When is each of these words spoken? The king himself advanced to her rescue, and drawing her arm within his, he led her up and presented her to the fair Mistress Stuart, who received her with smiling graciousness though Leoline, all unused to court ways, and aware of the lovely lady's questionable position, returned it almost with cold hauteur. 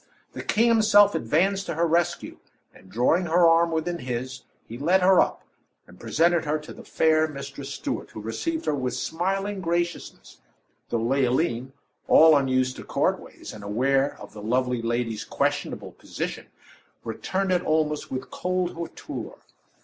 The 0.33 0.41
king 0.41 0.67
himself 0.69 1.13
advanced 1.13 1.67
to 1.67 1.75
her 1.75 1.85
rescue, 1.85 2.39
and 2.73 2.89
drawing 2.89 3.27
her 3.27 3.47
arm 3.47 3.69
within 3.71 3.99
his, 3.99 4.41
he 4.67 4.75
led 4.75 5.01
her 5.03 5.21
up 5.21 5.43
and 5.85 5.99
presented 5.99 6.43
her 6.43 6.57
to 6.57 6.73
the 6.73 6.83
fair 6.83 7.27
Mistress 7.27 7.71
Stuart, 7.71 8.09
who 8.09 8.19
received 8.19 8.65
her 8.65 8.73
with 8.73 8.95
smiling 8.95 9.61
graciousness 9.61 10.41
though 10.89 10.97
Leoline, 11.03 11.73
all 12.07 12.35
unused 12.35 12.77
to 12.77 12.83
court 12.83 13.19
ways, 13.19 13.53
and 13.53 13.63
aware 13.63 14.19
of 14.19 14.33
the 14.33 14.41
lovely 14.41 14.81
lady's 14.81 15.23
questionable 15.23 15.91
position, 15.91 16.47
returned 17.03 17.51
it 17.51 17.61
almost 17.63 18.09
with 18.11 18.31
cold 18.31 18.73
hauteur. 18.73 19.35